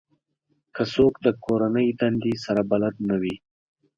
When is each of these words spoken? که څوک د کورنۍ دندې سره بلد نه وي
که 0.75 0.83
څوک 0.93 1.13
د 1.25 1.27
کورنۍ 1.45 1.87
دندې 1.99 2.33
سره 2.45 2.61
بلد 2.71 2.95
نه 3.09 3.15
وي 3.21 3.35